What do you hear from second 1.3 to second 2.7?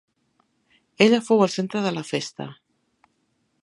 el centre de la festa.